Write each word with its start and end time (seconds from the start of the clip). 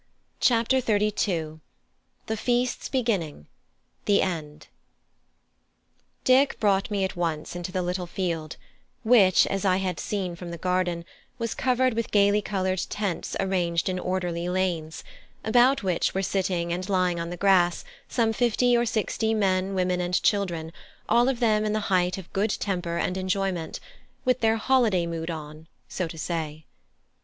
CHAPTER 0.39 0.79
XXXII: 0.79 1.59
THE 2.25 2.35
FEAST'S 2.35 2.89
BEGINNING 2.89 3.45
THE 4.05 4.23
END 4.23 4.67
Dick 6.23 6.59
brought 6.59 6.89
me 6.89 7.03
at 7.03 7.15
once 7.15 7.55
into 7.55 7.71
the 7.71 7.83
little 7.83 8.07
field 8.07 8.57
which, 9.03 9.45
as 9.45 9.63
I 9.63 9.77
had 9.77 9.99
seen 9.99 10.35
from 10.35 10.49
the 10.49 10.57
garden, 10.57 11.05
was 11.37 11.53
covered 11.53 11.93
with 11.93 12.09
gaily 12.09 12.41
coloured 12.41 12.79
tents 12.89 13.35
arranged 13.39 13.89
in 13.89 13.99
orderly 13.99 14.49
lanes, 14.49 15.03
about 15.45 15.83
which 15.83 16.15
were 16.15 16.23
sitting 16.23 16.73
and 16.73 16.89
lying 16.89 17.19
on 17.19 17.29
the 17.29 17.37
grass 17.37 17.85
some 18.07 18.33
fifty 18.33 18.75
or 18.75 18.87
sixty 18.87 19.35
men, 19.35 19.75
women, 19.75 20.01
and 20.01 20.23
children, 20.23 20.73
all 21.07 21.29
of 21.29 21.39
them 21.39 21.63
in 21.63 21.73
the 21.73 21.79
height 21.93 22.17
of 22.17 22.33
good 22.33 22.49
temper 22.49 22.97
and 22.97 23.17
enjoyment 23.17 23.79
with 24.25 24.39
their 24.39 24.57
holiday 24.57 25.05
mood 25.05 25.29
on, 25.29 25.67
so 25.87 26.07
to 26.07 26.17
say. 26.17 26.65